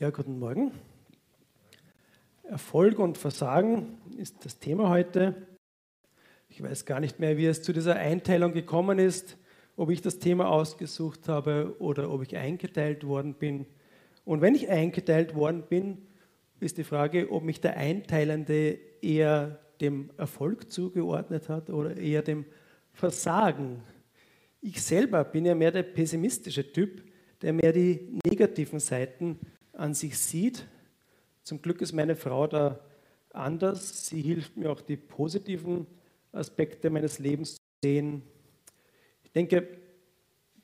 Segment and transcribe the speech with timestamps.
[0.00, 0.70] Ja, guten Morgen.
[2.44, 5.34] Erfolg und Versagen ist das Thema heute.
[6.48, 9.36] Ich weiß gar nicht mehr, wie es zu dieser Einteilung gekommen ist,
[9.74, 13.66] ob ich das Thema ausgesucht habe oder ob ich eingeteilt worden bin.
[14.24, 16.06] Und wenn ich eingeteilt worden bin,
[16.60, 22.44] ist die Frage, ob mich der Einteilende eher dem Erfolg zugeordnet hat oder eher dem
[22.92, 23.82] Versagen.
[24.60, 27.02] Ich selber bin ja mehr der pessimistische Typ,
[27.42, 29.40] der mehr die negativen Seiten
[29.78, 30.66] an sich sieht.
[31.42, 32.80] Zum Glück ist meine Frau da
[33.32, 34.06] anders.
[34.06, 35.86] Sie hilft mir auch die positiven
[36.32, 38.22] Aspekte meines Lebens zu sehen.
[39.22, 39.66] Ich denke,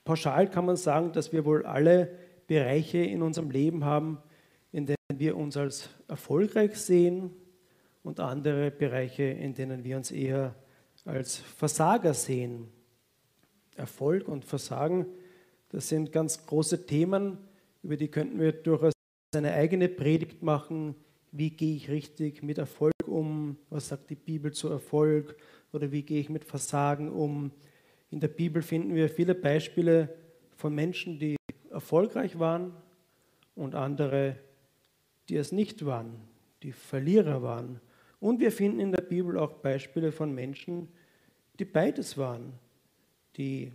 [0.04, 2.10] pauschal kann man sagen, dass wir wohl alle
[2.46, 4.18] Bereiche in unserem Leben haben,
[4.72, 7.30] in denen wir uns als erfolgreich sehen
[8.02, 10.54] und andere Bereiche, in denen wir uns eher
[11.04, 12.68] als Versager sehen.
[13.76, 15.06] Erfolg und Versagen,
[15.70, 17.38] das sind ganz große Themen,
[17.82, 18.93] über die könnten wir durchaus
[19.34, 20.94] seine eigene Predigt machen,
[21.32, 25.36] wie gehe ich richtig mit Erfolg um, was sagt die Bibel zu Erfolg
[25.72, 27.50] oder wie gehe ich mit Versagen um.
[28.10, 30.08] In der Bibel finden wir viele Beispiele
[30.54, 31.34] von Menschen, die
[31.70, 32.74] erfolgreich waren
[33.56, 34.36] und andere,
[35.28, 36.14] die es nicht waren,
[36.62, 37.80] die Verlierer waren.
[38.20, 40.86] Und wir finden in der Bibel auch Beispiele von Menschen,
[41.58, 42.52] die beides waren,
[43.36, 43.72] die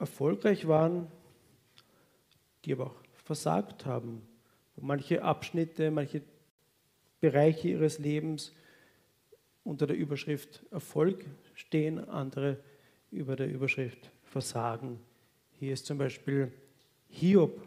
[0.00, 1.06] erfolgreich waren,
[2.64, 4.27] die aber auch versagt haben
[4.80, 6.22] manche Abschnitte, manche
[7.20, 8.52] Bereiche ihres Lebens
[9.64, 12.58] unter der Überschrift Erfolg stehen, andere
[13.10, 15.00] über der Überschrift Versagen.
[15.58, 16.52] Hier ist zum Beispiel
[17.08, 17.60] Hiob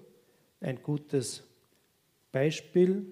[0.61, 1.43] ein gutes
[2.31, 3.05] Beispiel.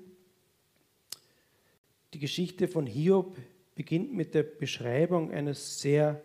[2.13, 3.37] Die Geschichte von Hiob
[3.75, 6.21] beginnt mit der Beschreibung eines sehr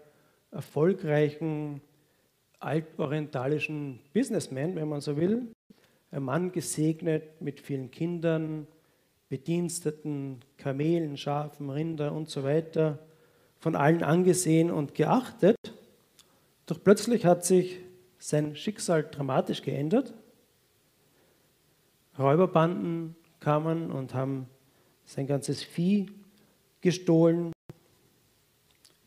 [0.50, 1.80] erfolgreichen
[2.60, 5.48] altorientalischen Businessman, wenn man so will,
[6.14, 8.68] ein Mann gesegnet mit vielen Kindern,
[9.28, 13.00] Bediensteten, Kamelen, Schafen, Rinder und so weiter,
[13.58, 15.56] von allen angesehen und geachtet.
[16.66, 17.80] Doch plötzlich hat sich
[18.18, 20.14] sein Schicksal dramatisch geändert.
[22.16, 24.46] Räuberbanden kamen und haben
[25.04, 26.06] sein ganzes Vieh
[26.80, 27.50] gestohlen.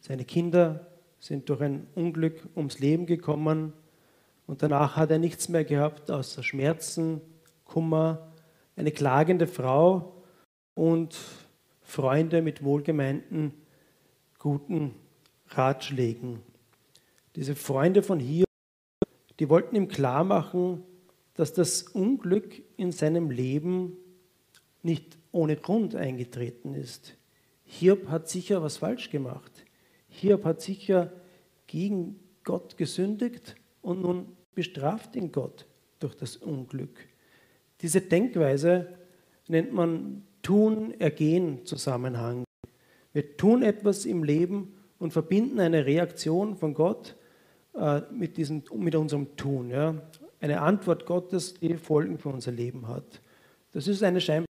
[0.01, 0.87] Seine Kinder
[1.19, 3.71] sind durch ein Unglück ums Leben gekommen.
[4.47, 7.21] Und danach hat er nichts mehr gehabt außer Schmerzen,
[7.65, 8.31] Kummer,
[8.77, 10.23] eine klagende Frau
[10.73, 11.17] und
[11.81, 13.53] Freunde mit wohlgemeinten,
[14.39, 14.95] guten
[15.49, 16.39] Ratschlägen.
[17.35, 18.45] Diese Freunde von hier,
[19.39, 20.83] die wollten ihm klar machen,
[21.33, 23.97] dass das Unglück in seinem Leben
[24.81, 27.17] nicht ohne Grund eingetreten ist.
[27.65, 29.51] Hiob hat sicher was falsch gemacht.
[30.07, 31.11] Hiob hat sicher
[31.67, 35.65] gegen Gott gesündigt und nun bestraft ihn Gott
[35.99, 37.07] durch das Unglück.
[37.83, 38.87] Diese Denkweise
[39.47, 42.43] nennt man Tun-Ergehen-Zusammenhang.
[43.13, 47.15] Wir tun etwas im Leben und verbinden eine Reaktion von Gott
[47.75, 49.69] äh, mit, diesem, mit unserem Tun.
[49.69, 49.93] Ja?
[50.39, 53.21] Eine Antwort Gottes, die Folgen für unser Leben hat.
[53.73, 54.47] Das ist eine scheinbar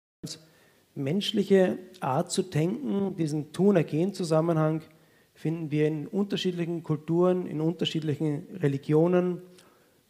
[0.96, 3.16] menschliche Art zu denken.
[3.16, 4.82] Diesen Tun-Ergehen-Zusammenhang
[5.34, 9.42] finden wir in unterschiedlichen Kulturen, in unterschiedlichen Religionen.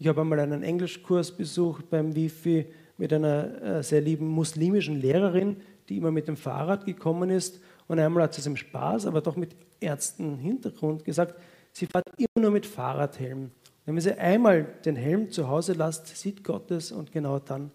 [0.03, 2.65] Ich habe einmal einen Englischkurs besucht beim Wifi
[2.97, 7.61] mit einer äh, sehr lieben muslimischen Lehrerin, die immer mit dem Fahrrad gekommen ist.
[7.87, 11.39] Und einmal hat sie es im Spaß, aber doch mit ernsten Hintergrund gesagt,
[11.71, 13.51] sie fährt immer nur mit Fahrradhelm.
[13.85, 17.71] Wenn sie einmal den Helm zu Hause lässt, sieht Gott es und genau dann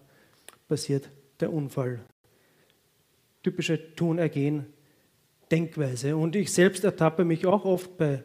[0.67, 1.09] passiert
[1.39, 1.99] der Unfall.
[3.41, 4.67] Typische Tun-Ergehen,
[5.49, 6.15] Denkweise.
[6.15, 8.21] Und ich selbst ertappe mich auch oft bei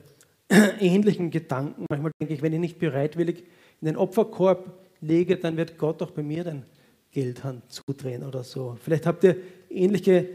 [0.79, 1.87] ähnlichen Gedanken.
[1.89, 3.45] Manchmal denke ich, wenn ich nicht bereitwillig
[3.81, 6.65] in den Opferkorb lege, dann wird Gott auch bei mir den
[7.11, 8.77] Geldhand zudrehen oder so.
[8.81, 9.37] Vielleicht habt ihr
[9.71, 10.29] ähnliche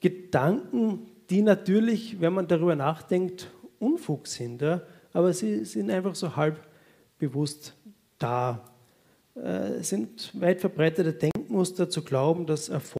[0.00, 4.82] Gedanken, die natürlich, wenn man darüber nachdenkt, Unfug sind, ja?
[5.12, 6.60] aber sie sind einfach so halb
[7.18, 7.74] bewusst
[8.18, 8.64] da.
[9.34, 12.98] Äh, es sind weit verbreitete Denkmuster zu glauben, dass Erfolg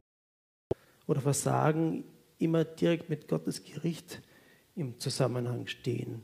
[1.07, 2.03] oder Versagen
[2.39, 4.21] immer direkt mit Gottes Gericht
[4.75, 6.23] im Zusammenhang stehen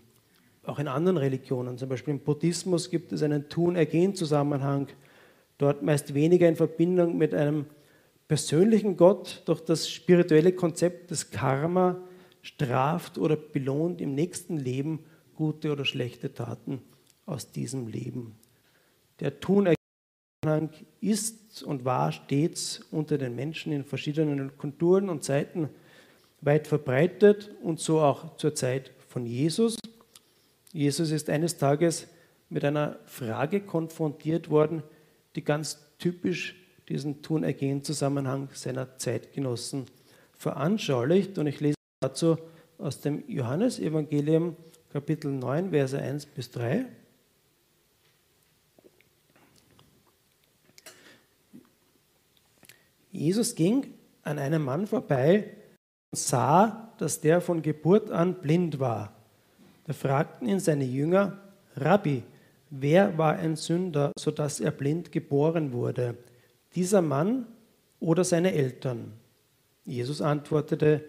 [0.68, 4.88] auch in anderen Religionen, zum Beispiel im Buddhismus gibt es einen Tun-Ergehen-Zusammenhang,
[5.58, 7.66] dort meist weniger in Verbindung mit einem
[8.28, 11.98] persönlichen Gott, doch das spirituelle Konzept des Karma
[12.42, 15.00] straft oder belohnt im nächsten Leben
[15.36, 16.82] gute oder schlechte Taten
[17.26, 18.36] aus diesem Leben.
[19.20, 20.70] Der Tun-Ergehen-Zusammenhang
[21.02, 25.70] ist und war stets unter den Menschen in verschiedenen Kulturen und Zeiten
[26.42, 29.78] weit verbreitet und so auch zur Zeit von Jesus.
[30.78, 32.06] Jesus ist eines Tages
[32.50, 34.84] mit einer Frage konfrontiert worden,
[35.36, 36.56] die ganz typisch
[36.88, 39.88] diesen Tun-Ergehen-Zusammenhang seiner Zeitgenossen
[40.38, 41.40] veranschaulicht.
[41.40, 42.38] Und ich lese dazu
[42.78, 44.56] aus dem Johannesevangelium,
[44.94, 46.86] Kapitel 9, Verse 1 bis 3.
[53.12, 55.56] Jesus ging an einem Mann vorbei
[56.12, 59.17] und sah, dass der von Geburt an blind war.
[59.88, 61.38] Da fragten ihn seine Jünger,
[61.78, 62.24] Rabbi,
[62.70, 66.18] wer war ein Sünder, sodass er blind geboren wurde?
[66.76, 67.46] Dieser Mann
[68.02, 69.14] oder seine Eltern?
[69.86, 71.06] Jesus antwortete,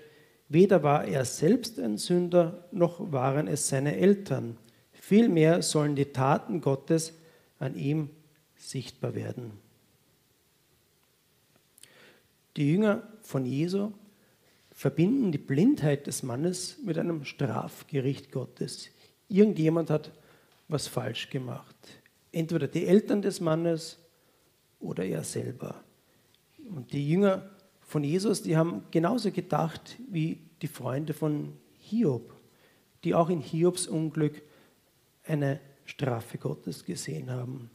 [0.48, 4.56] weder war er selbst ein Sünder, noch waren es seine Eltern.
[4.92, 7.14] Vielmehr sollen die Taten Gottes
[7.58, 8.10] an ihm
[8.54, 9.52] sichtbar werden.
[12.56, 13.92] Die Jünger von Jesu
[14.78, 18.90] verbinden die Blindheit des Mannes mit einem Strafgericht Gottes.
[19.28, 20.12] Irgendjemand hat
[20.68, 21.74] was falsch gemacht.
[22.30, 23.98] Entweder die Eltern des Mannes
[24.78, 25.82] oder er selber.
[26.72, 32.32] Und die Jünger von Jesus, die haben genauso gedacht wie die Freunde von Hiob,
[33.02, 34.42] die auch in Hiobs Unglück
[35.24, 37.68] eine Strafe Gottes gesehen haben.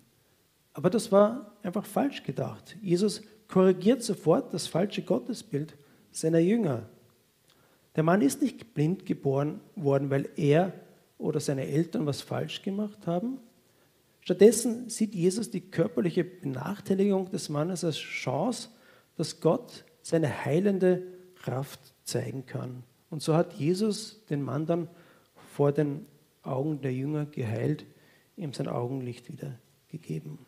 [0.71, 2.77] Aber das war einfach falsch gedacht.
[2.81, 5.75] Jesus korrigiert sofort das falsche Gottesbild
[6.15, 6.83] seiner Jünger.
[7.95, 10.73] Der Mann ist nicht blind geboren worden, weil er
[11.17, 13.37] oder seine Eltern was falsch gemacht haben.
[14.21, 18.69] Stattdessen sieht Jesus die körperliche Benachteiligung des Mannes als Chance,
[19.17, 21.03] dass Gott seine heilende
[21.35, 22.83] Kraft zeigen kann.
[23.09, 24.87] Und so hat Jesus den Mann dann
[25.53, 26.05] vor den
[26.41, 27.85] Augen der Jünger geheilt,
[28.37, 29.59] ihm sein Augenlicht wieder
[29.89, 30.39] gegeben.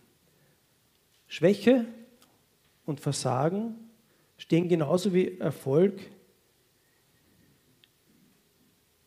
[1.28, 1.86] Schwäche
[2.86, 3.76] und Versagen
[4.38, 6.00] stehen genauso wie Erfolg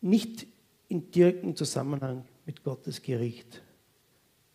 [0.00, 0.46] nicht
[0.88, 3.62] in direktem Zusammenhang mit Gottes Gericht.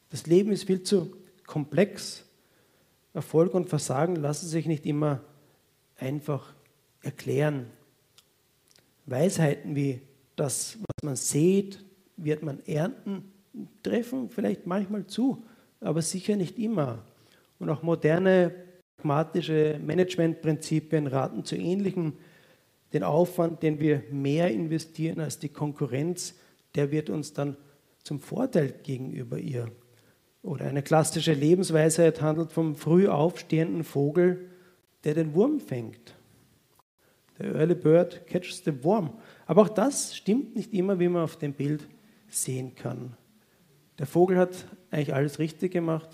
[0.10, 1.16] Das Leben ist viel zu
[1.46, 2.25] komplex.
[3.14, 5.22] Erfolg und Versagen lassen sich nicht immer
[5.98, 6.54] einfach
[7.02, 7.68] erklären.
[9.06, 10.02] Weisheiten wie
[10.36, 11.84] das, was man sieht,
[12.18, 13.31] wird man ernten,
[13.84, 15.44] treffen vielleicht manchmal zu,
[15.80, 17.04] aber sicher nicht immer.
[17.60, 18.56] Und auch moderne
[19.04, 22.14] pragmatische Managementprinzipien raten zu ähnlichem.
[22.94, 26.36] Den Aufwand, den wir mehr investieren als die Konkurrenz,
[26.76, 27.58] der wird uns dann
[28.04, 29.70] zum Vorteil gegenüber ihr.
[30.42, 34.50] Oder eine klassische Lebensweisheit handelt vom früh aufstehenden Vogel,
[35.04, 36.16] der den Wurm fängt.
[37.40, 39.12] Der Early Bird catches the worm.
[39.46, 41.90] Aber auch das stimmt nicht immer, wie man auf dem Bild
[42.30, 43.18] sehen kann.
[44.00, 46.10] Der Vogel hat eigentlich alles richtig gemacht,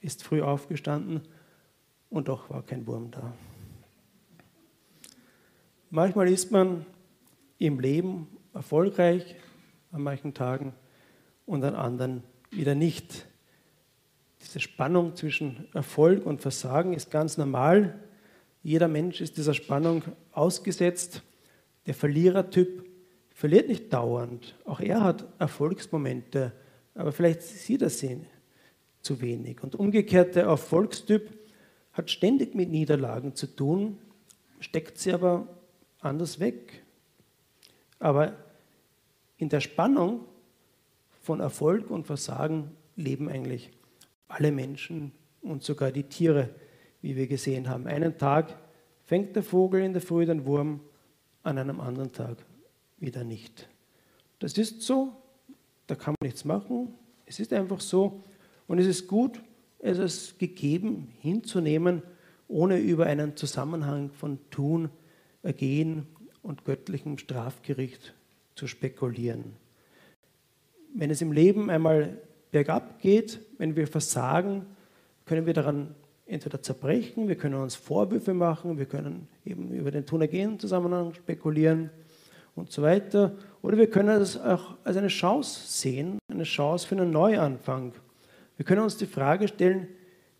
[0.00, 1.22] ist früh aufgestanden
[2.10, 3.32] und doch war kein Wurm da.
[5.90, 6.84] Manchmal ist man
[7.58, 9.36] im Leben erfolgreich,
[9.92, 10.72] an manchen Tagen
[11.46, 13.26] und an anderen wieder nicht.
[14.42, 17.98] Diese Spannung zwischen Erfolg und Versagen ist ganz normal.
[18.62, 21.22] Jeder Mensch ist dieser Spannung ausgesetzt.
[21.86, 22.84] Der Verlierertyp
[23.30, 24.56] verliert nicht dauernd.
[24.64, 26.52] Auch er hat Erfolgsmomente,
[26.94, 28.26] aber vielleicht sieht er sie
[29.00, 29.62] zu wenig.
[29.62, 31.30] Und umgekehrt der Erfolgstyp
[31.96, 33.98] hat ständig mit Niederlagen zu tun,
[34.60, 35.48] steckt sie aber
[36.00, 36.82] anders weg.
[37.98, 38.36] Aber
[39.38, 40.20] in der Spannung
[41.22, 43.70] von Erfolg und Versagen leben eigentlich
[44.28, 46.50] alle Menschen und sogar die Tiere,
[47.00, 47.86] wie wir gesehen haben.
[47.86, 48.58] Einen Tag
[49.04, 50.80] fängt der Vogel in der Früh den Wurm,
[51.42, 52.44] an einem anderen Tag
[52.98, 53.68] wieder nicht.
[54.38, 55.12] Das ist so,
[55.86, 56.92] da kann man nichts machen.
[57.24, 58.22] Es ist einfach so
[58.66, 59.40] und es ist gut,
[59.78, 62.02] es ist gegeben hinzunehmen,
[62.48, 64.90] ohne über einen Zusammenhang von Tun,
[65.42, 66.06] Ergehen
[66.42, 68.14] und göttlichem Strafgericht
[68.56, 69.52] zu spekulieren.
[70.92, 72.18] Wenn es im Leben einmal
[72.50, 74.66] bergab geht, wenn wir versagen,
[75.24, 75.94] können wir daran
[76.26, 81.90] entweder zerbrechen, wir können uns Vorwürfe machen, wir können eben über den Tun-Ergehen-Zusammenhang spekulieren
[82.54, 83.36] und so weiter.
[83.62, 87.92] Oder wir können es auch als eine Chance sehen, eine Chance für einen Neuanfang.
[88.56, 89.88] Wir können uns die Frage stellen,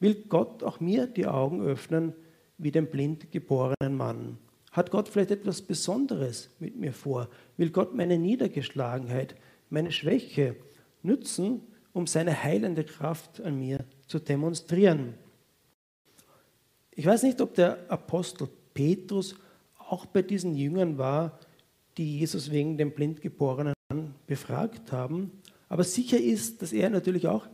[0.00, 2.14] will Gott auch mir die Augen öffnen
[2.58, 4.38] wie dem blind geborenen Mann?
[4.72, 7.28] Hat Gott vielleicht etwas Besonderes mit mir vor?
[7.56, 9.34] Will Gott meine Niedergeschlagenheit,
[9.70, 10.56] meine Schwäche
[11.02, 15.14] nützen, um seine heilende Kraft an mir zu demonstrieren?
[16.90, 19.34] Ich weiß nicht, ob der Apostel Petrus
[19.78, 21.38] auch bei diesen Jüngern war,
[21.96, 25.30] die Jesus wegen dem blind geborenen Mann befragt haben.
[25.68, 27.46] Aber sicher ist, dass er natürlich auch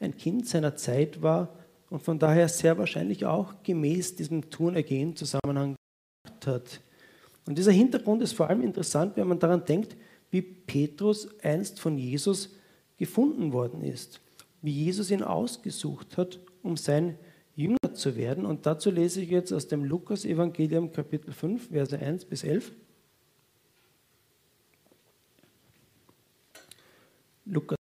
[0.00, 1.54] ein Kind seiner Zeit war
[1.90, 5.76] und von daher sehr wahrscheinlich auch gemäß diesem Tun-Ergehen-Zusammenhang
[6.44, 6.80] hat.
[7.46, 9.96] Und dieser Hintergrund ist vor allem interessant, wenn man daran denkt,
[10.30, 12.54] wie Petrus einst von Jesus
[12.98, 14.20] gefunden worden ist,
[14.60, 17.18] wie Jesus ihn ausgesucht hat, um sein
[17.56, 18.44] Jünger zu werden.
[18.44, 22.72] Und dazu lese ich jetzt aus dem Lukas-Evangelium, Kapitel 5, Verse 1 bis 11.
[27.46, 27.78] Lukas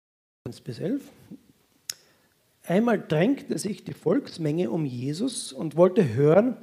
[0.48, 1.02] 1 bis 11.
[2.68, 6.58] Einmal drängte sich die Volksmenge um Jesus und wollte hören,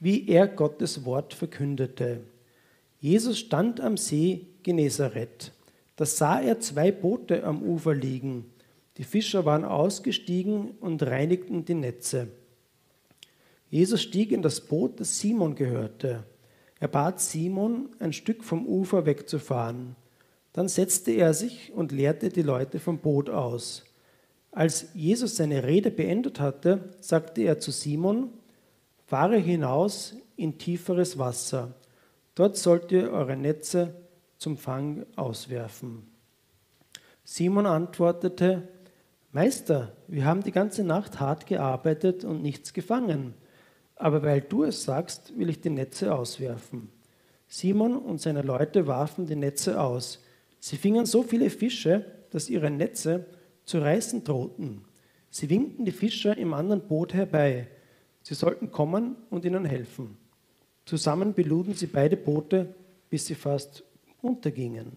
[0.00, 2.20] wie er Gottes Wort verkündete.
[2.98, 5.52] Jesus stand am See Genezareth.
[5.96, 8.46] Da sah er zwei Boote am Ufer liegen.
[8.96, 12.28] Die Fischer waren ausgestiegen und reinigten die Netze.
[13.70, 16.24] Jesus stieg in das Boot, das Simon gehörte.
[16.80, 19.94] Er bat Simon, ein Stück vom Ufer wegzufahren.
[20.52, 23.84] Dann setzte er sich und leerte die Leute vom Boot aus.
[24.54, 28.30] Als Jesus seine Rede beendet hatte, sagte er zu Simon,
[29.04, 31.74] fahre hinaus in tieferes Wasser.
[32.36, 33.96] Dort sollt ihr eure Netze
[34.38, 36.06] zum Fang auswerfen.
[37.24, 38.68] Simon antwortete,
[39.32, 43.34] Meister, wir haben die ganze Nacht hart gearbeitet und nichts gefangen,
[43.96, 46.90] aber weil du es sagst, will ich die Netze auswerfen.
[47.48, 50.22] Simon und seine Leute warfen die Netze aus.
[50.60, 53.26] Sie fingen so viele Fische, dass ihre Netze
[53.64, 54.84] zu reißen drohten.
[55.30, 57.68] Sie winkten die Fischer im anderen Boot herbei.
[58.22, 60.16] Sie sollten kommen und ihnen helfen.
[60.84, 62.74] Zusammen beluden sie beide Boote,
[63.10, 63.84] bis sie fast
[64.20, 64.96] untergingen.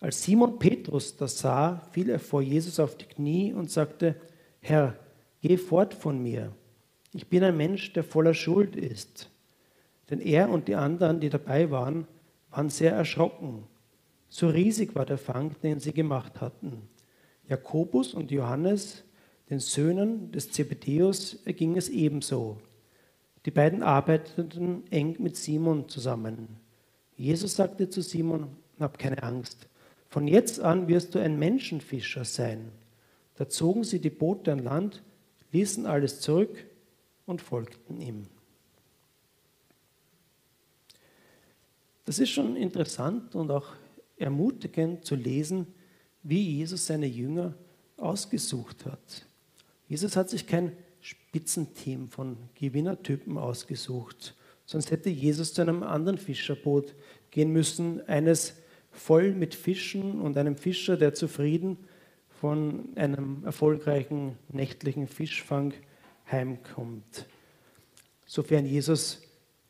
[0.00, 4.16] Als Simon Petrus das sah, fiel er vor Jesus auf die Knie und sagte,
[4.60, 4.96] Herr,
[5.40, 6.52] geh fort von mir.
[7.12, 9.30] Ich bin ein Mensch, der voller Schuld ist.
[10.10, 12.06] Denn er und die anderen, die dabei waren,
[12.50, 13.64] waren sehr erschrocken.
[14.28, 16.88] So riesig war der Fang, den sie gemacht hatten.
[17.52, 19.04] Jakobus und Johannes,
[19.50, 22.56] den Söhnen des Zebedeus, erging es ebenso.
[23.44, 26.48] Die beiden arbeiteten eng mit Simon zusammen.
[27.14, 28.48] Jesus sagte zu Simon,
[28.80, 29.68] hab keine Angst.
[30.08, 32.72] Von jetzt an wirst du ein Menschenfischer sein.
[33.36, 35.02] Da zogen sie die Boote an Land,
[35.52, 36.64] ließen alles zurück
[37.26, 38.26] und folgten ihm.
[42.06, 43.74] Das ist schon interessant und auch
[44.16, 45.66] ermutigend zu lesen,
[46.22, 47.54] wie Jesus seine Jünger
[47.96, 49.26] ausgesucht hat.
[49.88, 56.94] Jesus hat sich kein Spitzenteam von Gewinnertypen ausgesucht, sonst hätte Jesus zu einem anderen Fischerboot
[57.30, 58.54] gehen müssen, eines
[58.90, 61.78] voll mit Fischen und einem Fischer, der zufrieden
[62.40, 65.72] von einem erfolgreichen nächtlichen Fischfang
[66.30, 67.26] heimkommt.
[68.26, 69.22] Sofern Jesus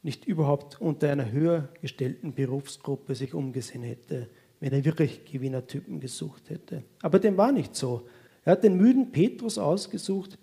[0.02, 4.28] nicht überhaupt unter einer höher gestellten Berufsgruppe sich umgesehen hätte,
[4.62, 6.85] wenn er wirklich Gewinnertypen gesucht hätte.
[7.02, 8.07] Aber dem war nicht so.
[8.45, 10.38] Er hat den müden Petrus ausgesucht,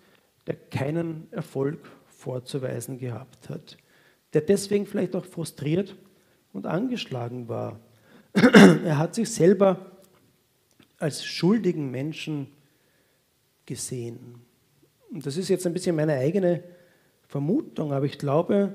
[0.46, 3.78] der keinen Erfolg vorzuweisen gehabt hat,
[4.34, 5.96] der deswegen vielleicht auch frustriert
[6.52, 7.80] und angeschlagen war.
[8.34, 9.90] er hat sich selber
[10.98, 12.48] als schuldigen Menschen
[13.66, 14.36] gesehen.
[15.12, 16.62] Und das ist jetzt ein bisschen meine eigene
[17.30, 18.74] Vermutung, aber ich glaube,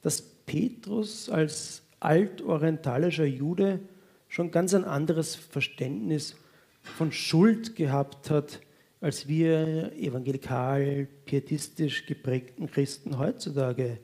[0.00, 3.80] dass Petrus als altorientalischer Jude
[4.28, 6.36] schon ganz ein anderes Verständnis
[6.80, 8.60] von Schuld gehabt hat,
[9.00, 13.98] als wir evangelikal, pietistisch geprägten Christen heutzutage.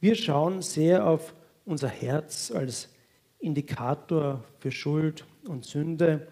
[0.00, 2.88] Wir schauen sehr auf unser Herz als
[3.38, 6.28] Indikator für Schuld und Sünde.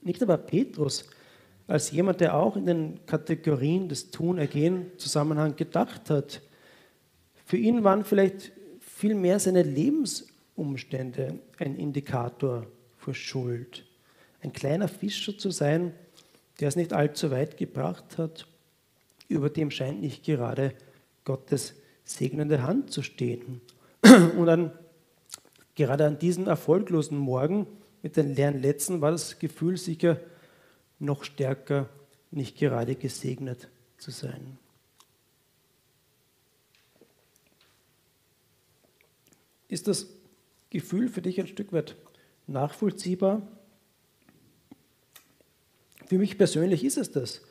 [0.00, 1.08] Nicht aber Petrus
[1.66, 6.42] als jemand, der auch in den Kategorien des Tun-Ergehen-Zusammenhang gedacht hat.
[7.44, 9.62] Für ihn waren vielleicht viel mehr seine
[10.58, 13.84] Lebensumstände ein Indikator für Schuld.
[14.42, 15.94] Ein kleiner Fischer zu sein,
[16.58, 18.46] der es nicht allzu weit gebracht hat,
[19.28, 20.74] über dem scheint nicht gerade
[21.24, 21.74] Gottes
[22.04, 23.60] segnende Hand zu stehen.
[24.02, 24.72] Und an
[25.78, 27.68] Gerade an diesem erfolglosen Morgen
[28.02, 30.18] mit den leeren Letzen war das Gefühl sicher
[30.98, 31.88] noch stärker,
[32.32, 34.58] nicht gerade gesegnet zu sein.
[39.68, 40.08] Ist das
[40.70, 41.96] Gefühl für dich ein Stück weit
[42.46, 43.42] nachvollziehbar?
[46.06, 47.42] Für mich persönlich ist es das.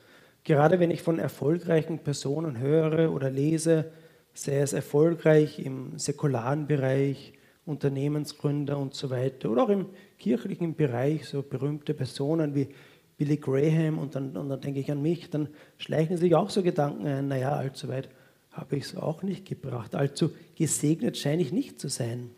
[0.43, 3.91] Gerade wenn ich von erfolgreichen Personen höre oder lese,
[4.33, 7.33] sei es erfolgreich im säkularen Bereich,
[7.65, 9.51] Unternehmensgründer und so weiter.
[9.51, 12.69] Oder auch im kirchlichen Bereich, so berühmte Personen wie
[13.17, 16.63] Billy Graham und dann, und dann denke ich an mich, dann schleichen sich auch so
[16.63, 18.09] Gedanken ein, naja, allzu weit
[18.51, 19.95] habe ich es auch nicht gebracht.
[19.95, 22.31] Allzu gesegnet scheine ich nicht zu sein.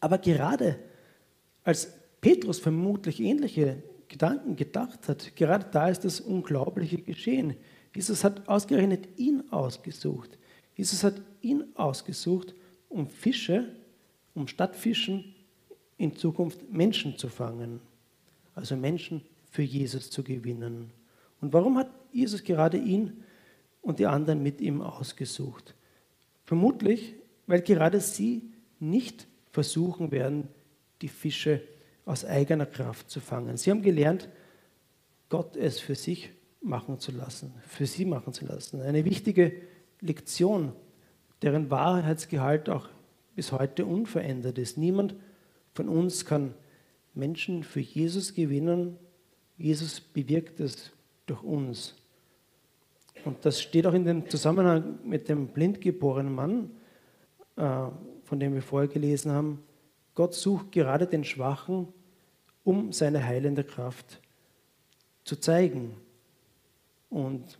[0.00, 0.78] Aber gerade
[1.62, 7.54] als Petrus vermutlich ähnliche Gedanken gedacht hat, gerade da ist das Unglaubliche geschehen.
[7.94, 10.38] Jesus hat ausgerechnet ihn ausgesucht.
[10.74, 12.54] Jesus hat ihn ausgesucht,
[12.88, 13.68] um Fische
[14.34, 15.34] um statt Fischen
[15.96, 17.80] in Zukunft Menschen zu fangen,
[18.54, 20.90] also Menschen für Jesus zu gewinnen.
[21.40, 23.24] Und warum hat Jesus gerade ihn
[23.82, 25.74] und die anderen mit ihm ausgesucht.
[26.44, 27.14] Vermutlich,
[27.46, 28.42] weil gerade sie
[28.78, 30.48] nicht versuchen werden,
[31.02, 31.62] die Fische
[32.04, 33.56] aus eigener Kraft zu fangen.
[33.56, 34.28] Sie haben gelernt,
[35.28, 36.30] Gott es für sich
[36.60, 38.82] machen zu lassen, für sie machen zu lassen.
[38.82, 39.52] Eine wichtige
[40.00, 40.72] Lektion,
[41.42, 42.88] deren Wahrheitsgehalt auch
[43.34, 44.76] bis heute unverändert ist.
[44.76, 45.14] Niemand
[45.72, 46.54] von uns kann
[47.14, 48.98] Menschen für Jesus gewinnen.
[49.56, 50.90] Jesus bewirkt es
[51.26, 51.94] durch uns.
[53.24, 56.70] Und das steht auch in dem Zusammenhang mit dem blindgeborenen Mann,
[57.56, 57.86] äh,
[58.30, 59.60] von dem wir vorher gelesen haben.
[60.14, 61.88] Gott sucht gerade den Schwachen,
[62.62, 64.20] um seine heilende Kraft
[65.24, 65.96] zu zeigen.
[67.08, 67.58] Und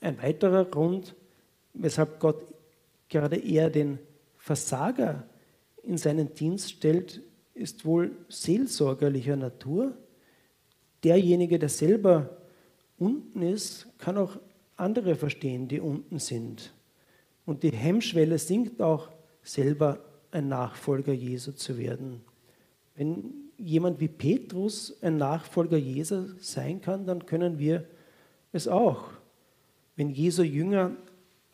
[0.00, 1.16] ein weiterer Grund,
[1.74, 2.40] weshalb Gott
[3.08, 3.98] gerade eher den
[4.38, 5.24] Versager
[5.82, 7.20] in seinen Dienst stellt,
[7.54, 9.92] ist wohl seelsorgerlicher Natur.
[11.02, 12.30] Derjenige, der selber
[12.96, 14.38] unten ist, kann auch
[14.76, 16.72] andere verstehen, die unten sind.
[17.44, 19.10] Und die Hemmschwelle sinkt auch
[19.42, 22.22] selber ein Nachfolger Jesu zu werden.
[22.96, 27.84] Wenn jemand wie Petrus ein Nachfolger Jesu sein kann, dann können wir
[28.52, 29.04] es auch.
[29.96, 30.92] Wenn Jesu Jünger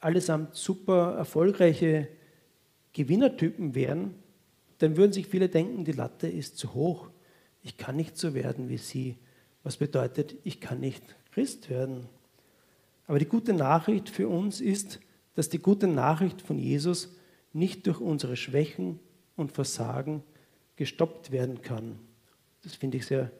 [0.00, 2.08] allesamt super erfolgreiche
[2.92, 4.14] Gewinnertypen wären,
[4.78, 7.10] dann würden sich viele denken, die Latte ist zu hoch.
[7.62, 9.16] Ich kann nicht so werden wie sie.
[9.64, 12.06] Was bedeutet, ich kann nicht Christ werden.
[13.06, 15.00] Aber die gute Nachricht für uns ist,
[15.34, 17.16] dass die gute Nachricht von Jesus
[17.52, 19.00] nicht durch unsere Schwächen
[19.36, 20.22] und Versagen
[20.76, 21.98] gestoppt werden kann.
[22.62, 23.30] Das finde ich sehr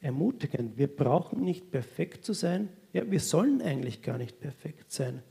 [0.00, 0.78] ermutigend.
[0.78, 2.68] Wir brauchen nicht perfekt zu sein.
[2.92, 5.22] Ja, wir sollen eigentlich gar nicht perfekt sein.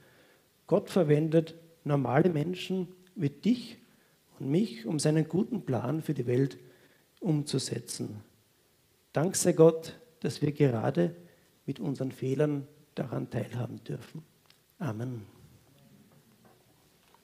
[0.67, 3.77] Gott verwendet normale Menschen wie dich
[4.39, 6.57] und mich, um seinen guten Plan für die Welt
[7.19, 8.21] umzusetzen.
[9.13, 11.15] Dank sei Gott, dass wir gerade
[11.65, 14.23] mit unseren Fehlern daran teilhaben dürfen.
[14.79, 15.34] Amen.